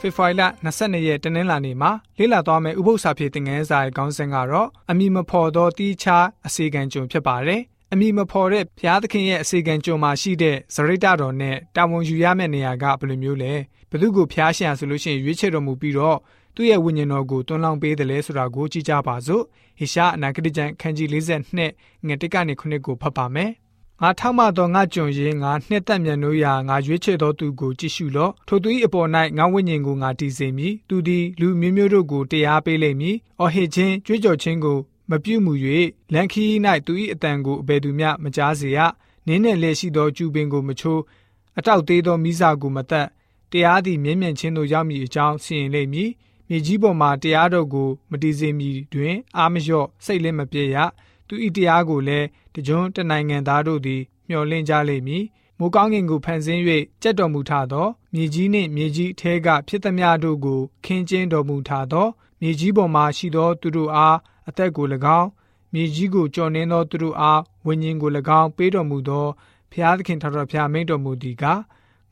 [0.00, 0.42] ဖေဖော်ဝါရီလ
[0.76, 7.60] 22ရက်တနင်္လာနေ့မှာလေ့လာသွားမယ့်ဥပုသ္စာဖြစ်တဲ့ငန်းစာရဲ့ခေါင်းစဉ်ကတော့အမိမဖော်သောတီးခြားအစီကံကြုံဖြစ်ပါတယ်။
[7.92, 13.52] အမိမဖော်တဲ့ဘုရားသခင်ရဲ့အစီကံကြုံမှာရှိတဲ့ဇရိတတော်နဲ့တာဝန်ယူရမယ့်နေရာကဘယ်လိုမျိုးလဲ။
[13.90, 16.18] ဘသူကိုဖျားရှင်ဆိုလို့ရှိရင်ရွေးချယ်တော်မူပြီးတော့
[16.54, 19.42] သူ့ရဲ့ဝိညာဉ်တော်ကိုတွန်းလောင်းပေးတယ်လဲဆိုတာကိုကြည့်ကြပါစို့။
[19.78, 23.50] ဟေရှာအနာဂတိကျမ်းခန်းကြီး42ငွေ1ကနေ9ကိုဖတ်ပါမယ်။
[24.02, 34.78] ငါထောက်မှသောငါကြုံရင်ငါနှစ်သက်မြတ်နိုးရာငါရွေးချယ်သောသူကိုကြည့်ရှုလော့ထိုသူ၏အပေါ်၌ငါဝိညာဉ်ကိုငါတည်စေမည်သူသည်လူမျိုးမျိုးတို့ကိုတရားပေးလိမ့်မည်အော်ဟစ်ခြင်းကြွေးကြော်ခြင်းကို
[35.10, 35.52] မပြုမှု၍
[36.12, 36.44] လန်ခီ၌
[36.86, 38.78] သူ၏အတန်ကိုအဘယ်သူမျှမကြားစေရ
[39.26, 41.02] နင်းနှင့်လက်ရှိသောကျူပင်ကိုမချိုး
[41.58, 43.06] အတောက်သေးသောမိစာကိုမတက်
[43.50, 46.10] တရားသည်မြင့်မြတ်ခြင်းသို့ရောက်မည်အကြောင်းစီရင်လိမ့်မည်
[46.48, 50.76] မြေကြီးပေါ်မှာတရားတော်ကိုမတည်စေမည်တွင်အာမလျော့စိတ်လည်းမပြေရ
[51.30, 55.24] သူဤတရားကိုလည်းတကြွတနိုင်ငံသားတို့သည်မျှော်လင့်ကြလိမ့်မည်
[55.58, 56.62] မိုးကောင်းကင်ကိုဖန်ဆင်း၍
[57.02, 62.08] ကြက်တော်မူထသောမြေကြီးနှင့်မြေကြီးထဲကဖြစ်သမျှတို့ကိုခင်းကျင်းတော်မူထသော
[62.40, 64.16] မြေကြီးပေါ်မှရှိသောသူတို့အား
[64.48, 64.86] အသက်ကို၎
[65.18, 65.28] င်း
[65.74, 69.26] မြေကြီးကိုကြော်နှင်းသောသူတို့အားဝိညာဉ်ကို၎င်းပေးတော်မူသော
[69.72, 71.44] ဖျားသခင်ထတော်ဖျားမိန်တော်မူသည်က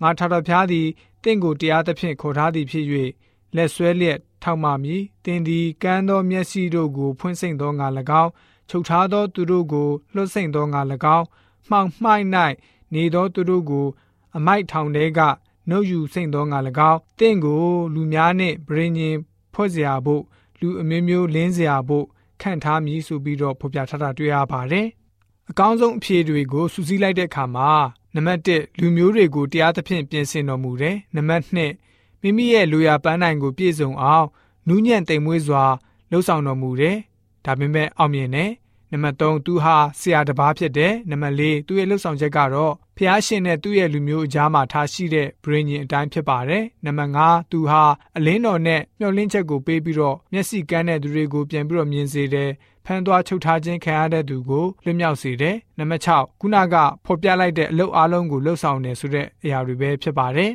[0.00, 0.86] ငါထတော်ဖျားသည်
[1.22, 2.86] တင့်ကိုတရားသဖြင့်ခေါ်ထားသည်ဖြစ်၍
[3.56, 7.87] လက်ဆွဲလျက် ထောက်မှမည်တင်သည်ကမ်းသောမျက်စိတို့ကိုဖွင့်စိမ့်သောငါ၎
[8.21, 8.31] င်း
[8.69, 10.81] ချုပ်ထားသောသူတို့ကိုလွှတ်စိမ့်သောငါ၎
[11.17, 11.25] င်း
[11.69, 12.25] မှောင်မှိုက်၌
[12.93, 13.87] နေသောသူတို့ကို
[14.37, 15.19] အမိုက်ထောင်ထဲက
[15.69, 16.59] နှုတ်ယူစိမ့်သောငါ၎
[16.91, 17.63] င်းတင့်ကို
[17.93, 19.15] လူများနှင့်ဗြိညင်
[19.53, 20.23] ဖွဲ့เสียဖို့
[20.59, 22.05] လူအမျိုးမျိုးလင်းเสียဖို့
[22.41, 24.87] ခန့်ထားမည်ဆိုပြီးတော့ဖော်ပြထားတာတွေ့ရပါတယ်။
[25.49, 27.69] အကောင်းဆုံးအဖြေတွေကိုစူးစီးလိုက်တဲ့အခါမှာ
[28.15, 31.57] နံပါတ်1လူမျိုးတွေကိုတရားသဖြင့်ပြင်ဆင်တော်မူတယ်။နံပါတ်2
[32.22, 34.26] မိမိရဲ့လူရပန်းနိုင်ကိုပြည့်စုံအောင်
[34.68, 35.64] နူးညံ့တိမ်မွေးစွာ
[36.10, 36.96] လှုပ်ဆောင်တော်မူတယ်။
[37.44, 38.50] ဒါပေမဲ့အောင်မြင်တယ်။
[38.92, 47.82] နံပါတ်3သူဟာဆရာတစ်ပါးဖြစ်တယ်နံပါတ်4သူရဲ့လှုပ်ဆောင်ချက်ကတော့ဖျားရှင်နဲ့သူ့ရဲ့လူမျိုးအကြားမှာထားရှိတဲ့ brain အတိုင်းဖြစ်ပါတယ်နံပါတ်5သူဟာ
[48.16, 52.50] အလင်းတော်နဲ့မျှော်လင့်ချက်ကိုပေးပြီးတော့မျက်စိကန်းတဲ့သူတွေကိုပြန်ပြီးတော့မြင်စေတယ်
[52.86, 56.74] ဖန်သွားချုပ်ထားခြင်းခံရတဲ့သူကိုလွတ်မြောက်စေတယ်နံပါတ်6ခုနက
[57.04, 60.50] ဖော်ပြလိုက်တဲ့အလုပ်အားလုံးကိုလှုပ်ဆောင်နေဆိုတဲ့အရာတွေပဲဖြစ်ပါတယ်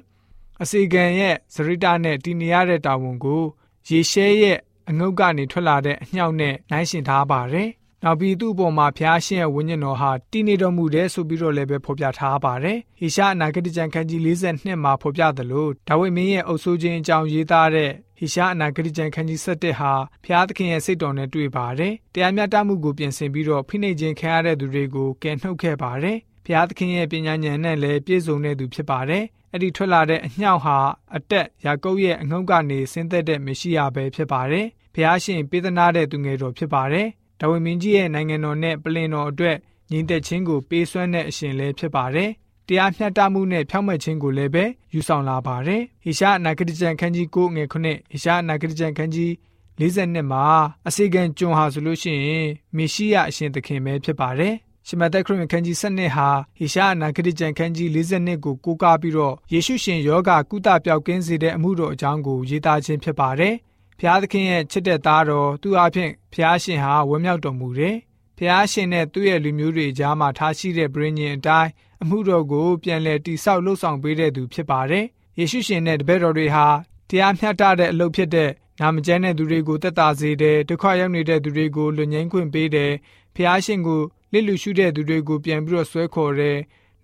[0.62, 3.44] အစီကံရဲ့စရိတာနဲ့တည်နေရတဲ့တာဝန်ကို
[3.88, 4.58] ရေရှဲရဲ့
[4.90, 7.69] အငုတ်ကနေထွက်လာတဲ့အညှောက်နဲ့နှိုင်းရှင်ထားပါတယ်
[8.06, 19.94] နောက်ပြီးသူ့အပေါ်မှာဖျားရှင်ရဲ့ဝိညာဉ်တော်ဟာတည်နေတော်မူတယ်ဆိုပြီးတော့လည်းပဲဖော်ပြထားပါတယ်။ဟေရှာအနာဂတိကျမ်းခန်းကြီး42မှာဖော်ပြသလိုဒါဝိမင်းရဲ့အုပ်ဆိုးခြင်းအကြောင်းရေးသားတဲ့ဟေရှာအနာဂတိကျမ်းခန်းကြီး7ဟာ
[20.25, 30.78] ဖျားသခင်ရဲ့စိတ်တော်နဲ့တွေ့ပါတယ်။တရားမျှတမှုကိုပြင်ဆင်ပြီးတော့ဖိနှိပ်ခြင်းခံရတဲ့သူတွေကိုကယ်နှုတ်ခဲ့ပါတယ်။ ဖျားသခင်ရဲ့ပညာဉာဏ်နဲ့လည်းပြည့်စုံတဲ့သူဖြစ်ပါတယ်။အဲ့ဒီထွက်လာတဲ့အညှောက်ဟာ
[31.16, 34.66] အတက်ယာကုပ်ရဲ့အငုတ်ကနေဆင်းသက်တဲ့မရှိရပဲဖြစ်ပါတယ်။
[34.96, 37.08] ဖျားရှင်ပေးသနာတဲ့သူငယ်တော်ဖြစ်ပါတယ်။
[37.40, 39.58] ဒါဝိမင်းကြီးရဲ့နိုင်ငံတော်နဲ့ပလင်တော်အတွက်
[39.92, 42.30] ညီသက်ချင်းကိုပေးစွမ်းတဲ့အရှင်လည်းဖြစ်ပါတယ်။
[42.68, 47.75] တရားမျှတမှုနဲ့ဖြောင့်မတ်ခြင်းကိုလည်းပဲယူဆောင်လာပါတယ်။ဟေရှာအနာဂတိကျမ်းခန်းကြီး9ငွေ9
[48.12, 49.31] ဟေရှာအနာဂတိကျမ်းခန်းကြီး
[49.80, 50.46] 42မှာ
[50.88, 54.56] အစီကံကျွန်ဟာဆိုလို့ရှိရင်မေရှိယအရှင်သခင်ပဲဖြစ်ပါတယ်။
[54.88, 56.27] ရှမသက်ခရစ်ခန်းကြီး7ဟာ
[56.57, 63.55] ဟေရှာအနာဂတိကျမ်းခန်းကြီး42ကိုကိုးကားပြီးတော့ယေရှုရှင်ယောဂကုသပျောက်ကင်းစေတဲ့အမှုတော်အကြောင်းကိုရေးသားခြင်းဖြစ်ပါတယ်။
[63.99, 67.95] ဖျားသခင်ရဲ့ချစ်တဲ့သားတော်သူအဖင်ဖျားရှင်ဟာဝမ်းမြောက်တော်မူတယ်။
[68.38, 71.69] ဖျားရှင်နဲ့သူ့ရဲ့လူမျိုးတွေကြားမှာထားရှိတဲ့ဗြိဉ္ဉ်အတိုင်း
[72.03, 75.05] အမှုတော်ကိုပြန်လည်တိဆောက်လှုပ်ဆောင်ပေးတဲ့သူဖြစ်ပါတယ်။
[75.39, 76.67] ယေရှုရှင်နဲ့တပည့်တော်တွေဟာ
[77.09, 82.91] တရားမျှတတဲ့အလုပ်ဖြစ်တဲ့နာမကျန်းတဲ့သူတွေကိုတက်တာစေတယ်ဒုက္ခရောက်နေတဲ့သူတွေကိုလွတ်ငင်းခွင့်ပေးတယ်
[83.35, 84.01] ဖျားရှင်ကို
[84.33, 86.57] လစ်လူရှုတဲ့သူတွေကိုပြန်ပြီးတော့ဆွဲခေါ်တယ်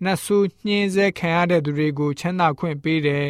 [0.04, 3.26] နတ်ဆိုးညှင်းဆဲခံရတဲ့သူတွေကိုချမ်းသာခွင့်ပေးတယ်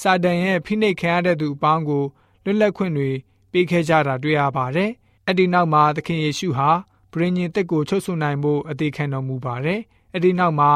[0.00, 2.04] စာတန်ရဲ့ဖိနှိပ်ခံရတဲ့သူအပေါင်းကို
[2.44, 3.10] လွတ်လပ်ခွင့်တွေ
[3.52, 4.90] ပေးခဲ့ကြတာတွေ့ရပါတယ်။
[5.26, 6.70] အဲ့ဒီနောက်မှာသခင်ယေရှုဟာ
[7.12, 9.80] ဗြိဉ္ဉ်တက်ကိုချုပ်ဆုနိုင်ဖို့အသေးခံတော်မူပါတယ်။
[10.12, 10.70] အဲ့ဒီနောက်မှာ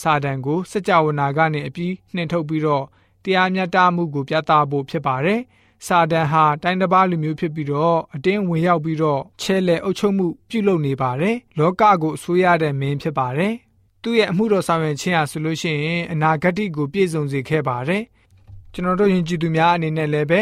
[0.00, 2.84] စာတန်ကိုစကြဝဠာကနေအပြီးနှင်ထုတ်ပြီးတော့
[3.24, 5.40] တရားမျှတမှုကိုပြသဖို့ဖြစ်ပါတယ်။
[5.86, 13.54] စာတန်ဟာတိုင်းတစ်ပါးလူမျိုးဖြစ်ပြီးတော့အတင်းဝင်ရောက်ပြီးတော့ချဲလဲအုပ်ချုပ်မှုပြုလုပ်နေပါတယ်။လောကကိုအစိုးရတဲ့မင်းဖြစ်ပါတယ်။
[14.02, 18.02] သူ့ရဲ့အမှုတော်ဆောင်ရွက်ခြင်းဟာဆိုလို့ရှိရင်အနာဂတ်ကိုပြည့်စုံစေခဲ့ပါတယ်။
[18.72, 20.40] ကျွန်တော်တို့ယဉ်ကျေးသူများအနေနဲ့လည်းပဲ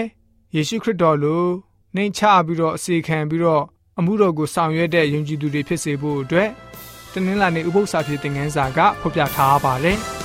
[0.54, 1.44] ယေရှုခရစ်တော်လို
[1.94, 3.64] နှိမ်ချပြီးတော့အစီခံပြီးတော့
[3.98, 6.48] အမှုတော်ကိုဆောင်ရွက်တဲ့ယုံကြည်သူတွေဖြစ်စေဖို့အတွက်
[7.12, 9.98] တနင်္လာနေ့ဥပုသ္စာဖြစ်တဲ့ငန်းစာကဖော်ပြထားပါတယ်။